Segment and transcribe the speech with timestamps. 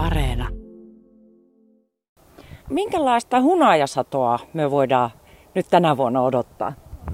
[0.00, 0.48] Areena.
[2.70, 5.10] Minkälaista hunajasatoa me voidaan
[5.54, 6.72] nyt tänä vuonna odottaa?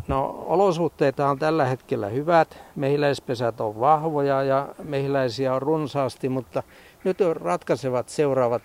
[0.08, 2.58] No olosuhteita on tällä hetkellä hyvät.
[2.76, 6.62] Mehiläispesät on vahvoja ja mehiläisiä on runsaasti, mutta
[7.04, 8.62] nyt ratkaisevat seuraavat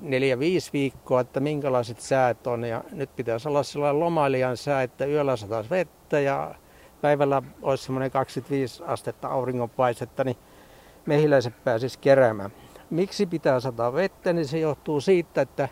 [0.00, 2.64] neljä, viisi viikkoa, että minkälaiset säät on.
[2.64, 6.54] Ja nyt pitäisi olla sellainen lomailijan sää, että yöllä sataisi vettä ja
[7.00, 10.36] päivällä olisi semmoinen 25 astetta auringonpaistetta, niin
[11.06, 12.52] mehiläiset pääsisi keräämään.
[12.92, 15.68] Miksi pitää sataa vettä, niin se johtuu siitä, että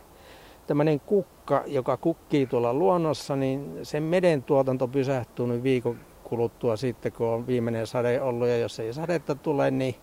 [0.66, 7.12] tämmöinen kukka, joka kukkii tuolla luonnossa, niin sen meden tuotanto pysähtyy nyt viikon kuluttua sitten,
[7.12, 8.48] kun on viimeinen sade ollut.
[8.48, 9.94] Ja jos ei sadetta tule, niin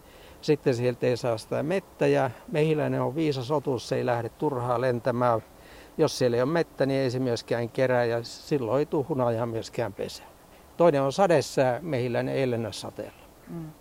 [0.41, 2.07] sitten sieltä ei saa sitä mettä.
[2.07, 5.43] Ja mehiläinen on viisas otus, se ei lähde turhaa lentämään.
[5.97, 9.45] Jos siellä ei ole mettä, niin ei se myöskään kerää ja silloin ei tule hunajaa
[9.45, 10.27] myöskään pesää.
[10.77, 13.27] Toinen on sadessa, mehiläinen ei lennä sateella.
[13.49, 13.71] Mm.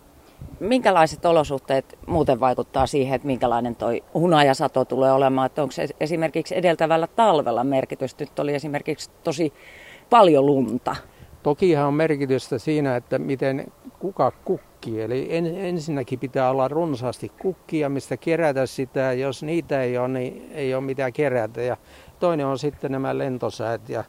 [0.61, 5.47] Minkälaiset olosuhteet muuten vaikuttaa siihen, että minkälainen toi hunajasato tulee olemaan?
[5.47, 8.25] Että onko esimerkiksi edeltävällä talvella merkitystä?
[8.25, 9.53] Nyt oli esimerkiksi tosi
[10.11, 10.97] paljon lunta.
[11.43, 15.03] Tokihan on merkitystä siinä, että miten kuka kukkii.
[15.03, 19.13] Eli en, ensinnäkin pitää olla runsaasti kukkia, mistä kerätä sitä.
[19.13, 21.63] Jos niitä ei ole, niin ei ole mitään kerätä.
[21.63, 21.77] Ja
[22.21, 23.89] toinen on sitten nämä lentosäät.
[23.89, 24.05] Ja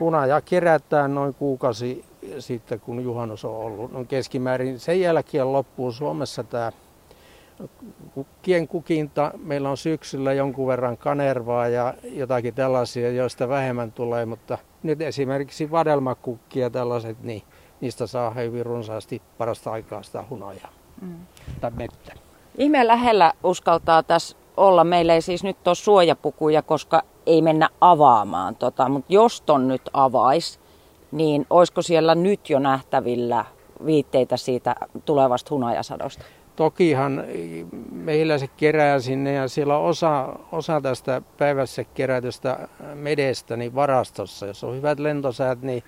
[0.00, 2.04] hunaja kerätään noin kuukausi
[2.38, 3.92] sitten, kun juhannus on ollut.
[3.92, 6.72] No keskimäärin sen jälkeen loppuu Suomessa tämä
[8.14, 9.32] kukkien kukinta.
[9.44, 15.70] Meillä on syksyllä jonkun verran kanervaa ja jotakin tällaisia, joista vähemmän tulee, mutta nyt esimerkiksi
[15.70, 17.42] vadelmakukkia tällaiset, niin
[17.80, 21.14] niistä saa hyvin runsaasti parasta aikaa sitä hunajaa mm.
[21.60, 22.12] tai mettä.
[22.58, 24.84] Ihmeen lähellä uskaltaa tässä olla.
[24.84, 28.56] Meillä ei siis nyt ole suojapukuja, koska ei mennä avaamaan.
[28.56, 30.60] Tota, mutta jos ton nyt avais,
[31.12, 33.44] niin olisiko siellä nyt jo nähtävillä
[33.86, 36.24] viitteitä siitä tulevasta hunajasadosta?
[36.56, 37.24] Tokihan
[37.92, 44.46] meillä se kerää sinne ja siellä on osa, osa tästä päivässä kerätystä medestä niin varastossa.
[44.46, 45.82] Jos on hyvät lentosäät, niin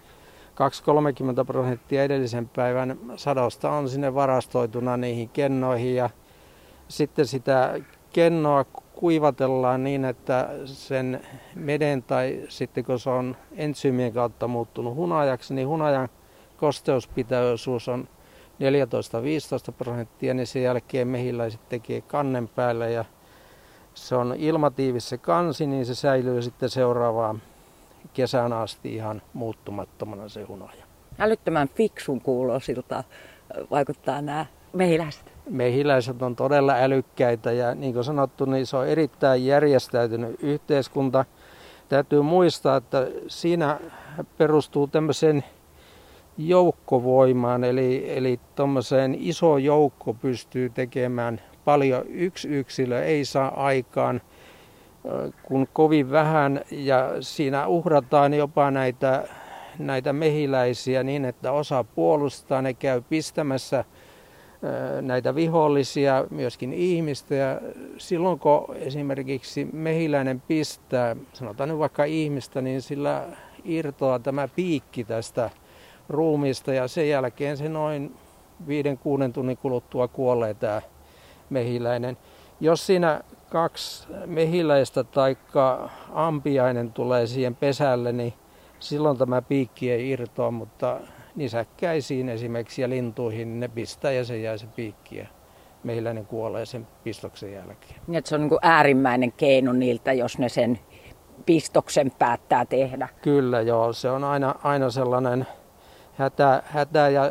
[1.43, 6.11] 2-30 prosenttia edellisen päivän sadosta on sinne varastoituna niihin kennoihin ja
[6.89, 7.81] sitten sitä
[8.15, 11.21] kennoa kuivatellaan niin, että sen
[11.55, 16.09] meden tai sitten kun se on entsyymien kautta muuttunut hunajaksi, niin hunajan
[16.57, 18.09] kosteuspitävyys on
[19.71, 23.05] 14-15 prosenttia, niin sen jälkeen mehiläiset tekee kannen päälle ja
[23.95, 27.43] se on ilmatiivis se kansi, niin se säilyy sitten seuraavaan
[28.13, 30.85] kesän asti ihan muuttumattomana se hunaja.
[31.19, 33.05] Älyttömän fiksun kuulosilta
[33.71, 39.47] vaikuttaa nämä mehiläiset mehiläiset on todella älykkäitä ja niin kuin sanottu, niin se on erittäin
[39.47, 41.25] järjestäytynyt yhteiskunta.
[41.89, 43.79] Täytyy muistaa, että siinä
[44.39, 45.45] perustuu tämmöiseen
[46.39, 52.07] joukkovoimaan, eli, eli tuommoiseen iso joukko pystyy tekemään paljon.
[52.09, 54.21] Yksi yksilö ei saa aikaan
[55.43, 59.29] kun kovin vähän ja siinä uhrataan jopa näitä,
[59.79, 63.85] näitä mehiläisiä niin, että osa puolustaa, ne käy pistämässä
[65.03, 67.35] näitä vihollisia, myöskin ihmistä.
[67.35, 67.61] Ja
[67.99, 73.25] silloin kun esimerkiksi mehiläinen pistää, sanotaan nyt vaikka ihmistä, niin sillä
[73.65, 75.51] irtoaa tämä piikki tästä
[76.09, 78.15] ruumista ja sen jälkeen se noin
[78.67, 80.83] viiden, kuuden tunnin kuluttua kuolee tämä
[81.51, 82.17] mehiläinen.
[82.61, 83.21] Jos siinä
[83.51, 85.37] kaksi mehiläistä tai
[86.13, 88.33] ampiainen tulee siihen pesälle, niin
[88.81, 91.01] silloin tämä piikki ei irtoa, mutta
[91.37, 95.27] nisäkkäisiin esimerkiksi ja lintuihin, niin ne pistää ja se jää se piikki ja
[95.85, 98.01] mehiläinen kuolee sen pistoksen jälkeen.
[98.07, 100.79] Niin, että se on niin kuin äärimmäinen keino niiltä, jos ne sen
[101.47, 103.09] pistoksen päättää tehdä.
[103.23, 105.47] Kyllä joo, se on aina, aina sellainen
[106.15, 107.31] hätä, hätä ja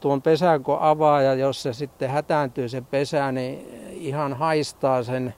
[0.00, 5.34] tuon pesän kun avaa ja jos se sitten hätääntyy se pesä, niin ihan haistaa sen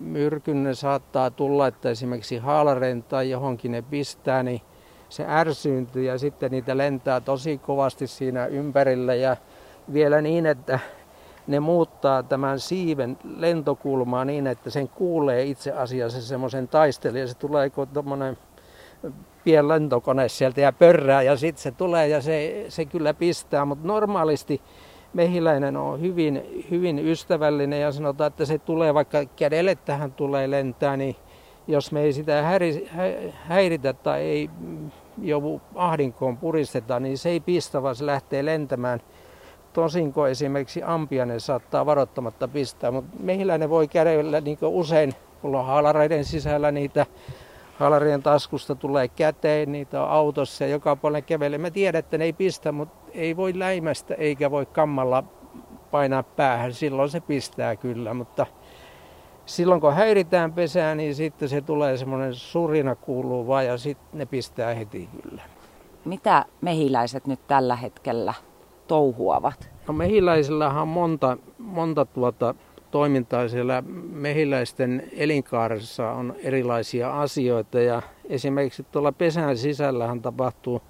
[0.00, 0.64] myrkyn.
[0.64, 4.60] Ne saattaa tulla, että esimerkiksi haalaren tai johonkin ne pistää, niin
[5.08, 9.36] se ärsyyntyy ja sitten niitä lentää tosi kovasti siinä ympärillä ja
[9.92, 10.78] vielä niin, että
[11.46, 17.28] ne muuttaa tämän siiven lentokulmaa niin, että sen kuulee itse asiassa semmoisen taistelijan.
[17.28, 18.38] Se tulee kuin tuommoinen
[19.44, 23.86] pien lentokone sieltä ja pörrää ja sitten se tulee ja se, se kyllä pistää, mutta
[23.86, 24.60] normaalisti
[25.12, 30.96] mehiläinen on hyvin, hyvin ystävällinen ja sanotaan, että se tulee vaikka kädelle tähän tulee lentää,
[30.96, 31.16] niin
[31.68, 32.42] jos me ei sitä
[33.32, 34.50] häiritä tai ei
[35.22, 39.00] joku ahdinkoon puristeta, niin se ei pistä, vaan se lähtee lentämään.
[39.72, 46.24] Tosinko esimerkiksi ampiainen saattaa varoittamatta pistää, mutta mehiläinen voi kädellä niin usein, mulla on haalareiden
[46.24, 47.06] sisällä niitä,
[47.78, 51.58] haalarien taskusta tulee käteen, niitä on autossa ja joka puolella kävelee.
[51.58, 55.24] Mä tiedän, että ne ei pistä, mutta ei voi läimästä eikä voi kammalla
[55.90, 58.46] painaa päähän, silloin se pistää kyllä, mutta
[59.48, 64.26] silloin kun häiritään pesää, niin sitten se tulee semmoinen surina kuuluu vaan ja sitten ne
[64.26, 65.42] pistää heti kyllä.
[66.04, 68.34] Mitä mehiläiset nyt tällä hetkellä
[68.86, 69.70] touhuavat?
[69.88, 72.54] No mehiläisillähän on monta, monta tuota
[72.90, 80.82] toimintaa siellä mehiläisten elinkaaressa on erilaisia asioita ja esimerkiksi tuolla pesän sisällähän tapahtuu,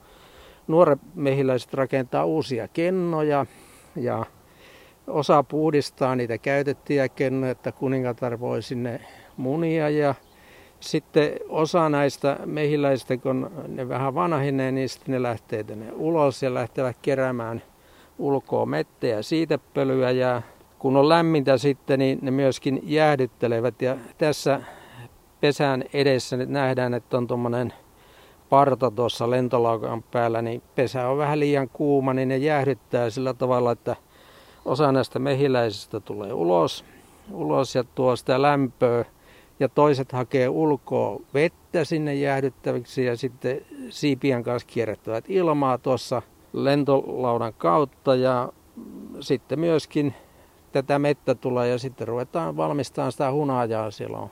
[0.66, 3.46] nuoret mehiläiset rakentaa uusia kennoja
[3.96, 4.26] ja
[5.08, 9.00] osa puhdistaa niitä käytettyjä kennoja, että kuningatar voi sinne
[9.36, 10.14] munia ja
[10.80, 16.54] sitten osa näistä mehiläisistä, kun ne vähän vanhenee, niin sitten ne lähtee tänne ulos ja
[16.54, 17.62] lähtevät keräämään
[18.18, 20.42] ulkoa mettä ja siitepölyä ja
[20.78, 23.82] kun on lämmintä sitten, niin ne myöskin jäähdyttelevät.
[23.82, 24.60] Ja tässä
[25.40, 27.72] pesän edessä nyt nähdään, että on tuommoinen
[28.48, 33.72] parta tuossa lentolaukan päällä, niin pesä on vähän liian kuuma, niin ne jäähdyttää sillä tavalla,
[33.72, 33.96] että
[34.68, 36.84] osa näistä mehiläisistä tulee ulos,
[37.32, 39.04] ulos ja tuo sitä lämpöä.
[39.60, 43.60] Ja toiset hakee ulkoa vettä sinne jäähdyttäviksi ja sitten
[43.90, 46.22] siipien kanssa kierrättävät ilmaa tuossa
[46.52, 48.52] lentolaudan kautta ja
[49.20, 50.14] sitten myöskin
[50.72, 53.90] tätä mettä tulee ja sitten ruvetaan valmistamaan sitä hunajaa.
[53.90, 54.30] Siellä on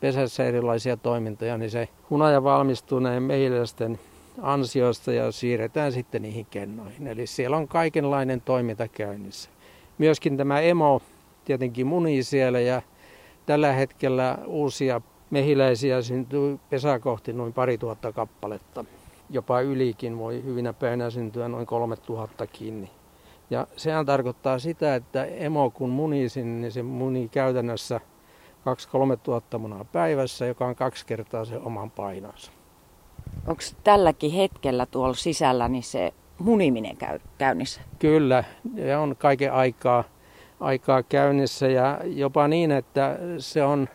[0.00, 3.98] pesässä erilaisia toimintoja, niin se hunaja valmistuu näin mehiläisten
[4.42, 7.06] ansiosta ja siirretään sitten niihin kennoihin.
[7.06, 9.50] Eli siellä on kaikenlainen toiminta käynnissä.
[9.98, 11.02] Myöskin tämä emo
[11.44, 12.82] tietenkin munii siellä ja
[13.46, 15.00] tällä hetkellä uusia
[15.30, 18.84] mehiläisiä syntyy pesäkohti noin pari tuhatta kappaletta.
[19.30, 22.90] Jopa ylikin voi hyvinä päinä syntyä noin kolme tuhatta kiinni.
[23.50, 28.00] Ja sehän tarkoittaa sitä, että emo kun munii niin se munii käytännössä
[29.14, 32.52] 2-3 tuhatta munaa päivässä, joka on kaksi kertaa se oman painonsa.
[33.46, 37.80] Onko tälläkin hetkellä tuolla sisällä niin se muniminen käy, käynnissä?
[37.98, 38.44] Kyllä,
[38.74, 40.04] ja on kaiken aikaa,
[40.60, 43.88] aikaa käynnissä ja jopa niin, että se on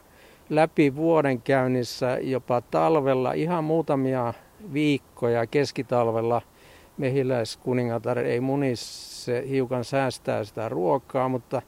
[0.49, 4.33] läpi vuoden käynnissä jopa talvella ihan muutamia
[4.73, 6.41] viikkoja keskitalvella
[6.97, 11.61] mehiläiskuningatar ei munis se hiukan säästää sitä ruokaa, mutta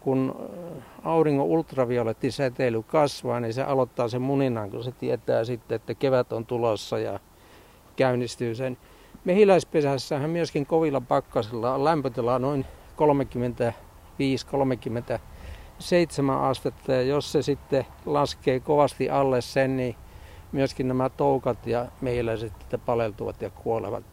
[0.00, 5.94] kun äh, auringon ultraviolettisäteily kasvaa, niin se aloittaa sen muninnan, kun se tietää sitten, että
[5.94, 7.20] kevät on tulossa ja
[7.96, 8.76] käynnistyy sen.
[9.24, 12.66] Mehiläispesässähän myöskin kovilla pakkasilla on lämpötila noin
[12.96, 12.98] 35-37
[16.40, 19.96] astetta ja jos se sitten laskee kovasti alle sen, niin
[20.52, 22.52] myöskin nämä toukat ja mehiläiset
[22.86, 24.04] paleltuvat ja kuolevat.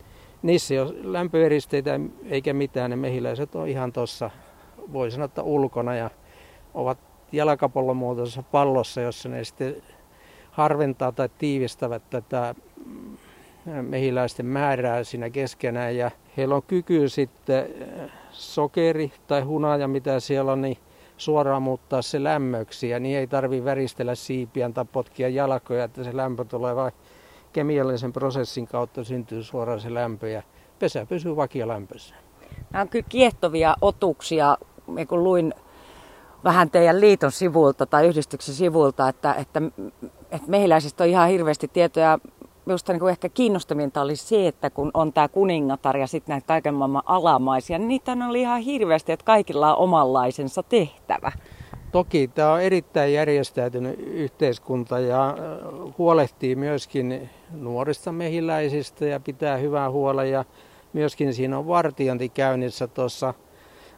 [0.44, 2.90] Niissä ei ole lämpöeristeitä eikä mitään.
[2.90, 4.32] Ne mehiläiset on ihan tuossa,
[4.94, 6.10] voi sanoa, että ulkona ja
[6.74, 6.98] ovat
[7.32, 9.76] jalkapallon muotoisessa pallossa, jossa ne sitten
[10.52, 12.56] harventaa tai tiivistävät tätä
[12.86, 13.18] mm,
[13.66, 15.98] mehiläisten määrää siinä keskenään.
[15.98, 17.68] Ja heillä on kyky sitten
[18.04, 20.78] äh, sokeri tai hunaja, mitä siellä on, niin
[21.18, 22.90] suoraan muuttaa se lämmöksi.
[22.90, 26.94] Ja niin ei tarvi väristellä siipiä tai potkia jalkoja, että se lämpö tulee vain
[27.54, 30.44] kemiallisen prosessin kautta syntyy suoraan se lämpö ja
[30.80, 32.16] pesä pysyy vakiolämpössä.
[32.72, 34.58] Nämä on kyllä kiehtovia otuksia,
[35.08, 35.54] kun luin
[36.44, 39.62] vähän teidän liiton sivulta tai yhdistyksen sivulta, että, että,
[40.32, 42.20] että mehiläisistä on ihan hirveästi tietoja.
[42.66, 46.74] Minusta niin ehkä kiinnostavinta oli se, että kun on tämä kuningatar ja sitten näitä kaiken
[46.74, 51.32] maailman alamaisia, niin niitä oli ihan hirveästi, että kaikilla on omanlaisensa tehtävä.
[51.92, 55.38] Toki tämä on erittäin järjestäytynyt yhteiskunta ja
[55.98, 60.24] huolehtii myöskin nuorista mehiläisistä ja pitää hyvää huolta.
[60.24, 60.46] Ja
[60.94, 63.34] myöskin siinä on vartiointi käynnissä tuossa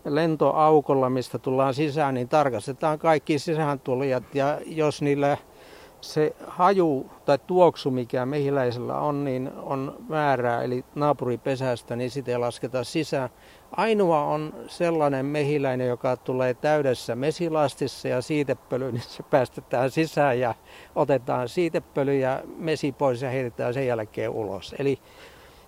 [0.06, 5.38] lentoaukolla, mistä tullaan sisään, niin tarkastetaan kaikki sisääntulijat ja jos niillä
[6.02, 12.38] se haju tai tuoksu, mikä mehiläisellä on, niin on väärää, eli naapuripesästä, niin sitä ei
[12.38, 13.30] lasketa sisään.
[13.72, 20.56] Ainoa on sellainen mehiläinen, joka tulee täydessä mesilastissa ja siitepöly, niin se päästetään sisään ja
[20.96, 24.76] otetaan siitepöly ja mesi pois ja heitetään sen jälkeen ulos.
[24.80, 25.00] Eli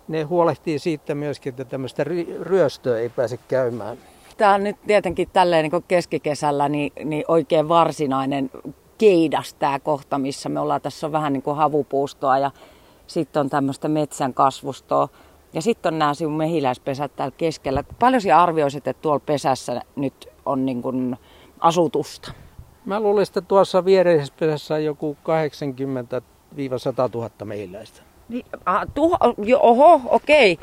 [0.08, 2.04] ne huolehtii siitä myöskin, että tämmöistä
[2.42, 3.98] ryöstöä ei pääse käymään.
[4.38, 8.52] Tämä on nyt tietenkin tälleen niin keskikesällä niin, niin oikein varsinainen
[9.00, 10.82] keidas tämä kohta, missä me ollaan.
[10.82, 12.52] Tässä on vähän niin kuin havupuustoa ja
[13.08, 15.08] sitten on tämmöistä metsän kasvustoa.
[15.54, 17.84] Ja sitten on nämä sinun mehiläispesät täällä keskellä.
[18.00, 21.18] Paljon sinä arvioisit, että tuolla pesässä nyt on niin kuin
[21.60, 22.32] asutusta?
[22.86, 26.22] Mä luulen, että tuossa viereisessä pesässä on joku 80
[26.78, 28.02] 100 000 mehiläistä.
[28.30, 30.60] Niin, ah, tuho, jo, oho, okei.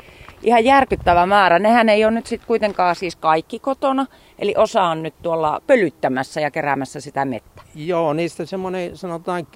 [0.47, 1.59] Ihan järkyttävä määrä.
[1.59, 4.05] Nehän ei ole nyt sitten kuitenkaan siis kaikki kotona.
[4.39, 7.61] Eli osa on nyt tuolla pölyttämässä ja keräämässä sitä mettä.
[7.75, 9.47] Joo, niistä semmoinen sanotaan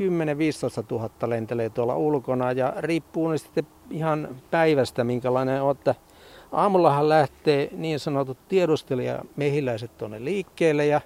[0.82, 5.72] 10-15 000 lentelee tuolla ulkona ja riippuu sitten ihan päivästä, minkälainen on.
[5.72, 5.96] Että
[6.52, 11.02] aamullahan lähtee niin sanotut tiedustelijamehiläiset tuonne liikkeelle ja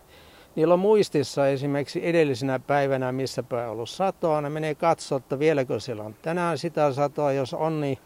[0.56, 4.42] Niillä on muistissa esimerkiksi edellisenä päivänä, missä päin on ollut satoa.
[4.42, 7.32] Ne menee katsoa, että vieläkö siellä on tänään sitä satoa.
[7.32, 7.98] Jos on, niin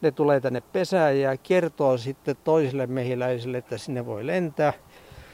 [0.00, 4.72] ne tulee tänne pesään ja kertoo sitten toisille mehiläisille, että sinne voi lentää.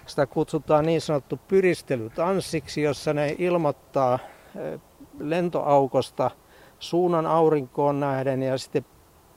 [0.06, 4.18] Sitä kutsutaan niin sanottu pyristelytanssiksi, jossa ne ilmoittaa
[4.56, 4.80] eh,
[5.18, 6.30] lentoaukosta
[6.78, 8.84] suunnan aurinkoon nähden ja sitten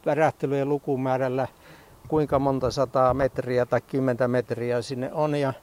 [0.06, 1.48] värähtelyjen lukumäärällä
[2.08, 5.36] kuinka monta sataa metriä tai kymmentä metriä sinne on.
[5.36, 5.54] Ja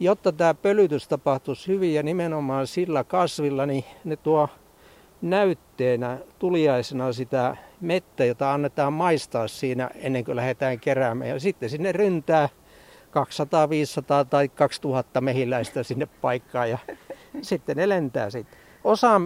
[0.00, 4.48] jotta tämä pölytys tapahtuisi hyvin ja nimenomaan sillä kasvilla, niin ne tuo
[5.22, 11.30] näytteenä tuliaisena sitä mettä, jota annetaan maistaa siinä ennen kuin lähdetään keräämään.
[11.30, 12.48] Ja sitten sinne ryntää
[13.10, 16.78] 200, 500 tai 2000 mehiläistä sinne paikkaan ja
[17.42, 18.58] sitten ne lentää sitten.
[18.84, 19.20] Osa,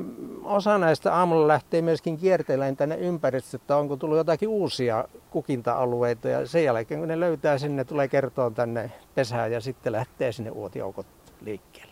[0.44, 6.28] osa näistä aamulla lähtee myöskin kiertelemään tänne ympäristöön, että onko tullut jotakin uusia kukinta-alueita.
[6.28, 10.50] Ja sen jälkeen kun ne löytää sinne, tulee kertoon tänne pesään ja sitten lähtee sinne
[10.50, 11.06] uotioukot
[11.40, 11.87] liikkeelle.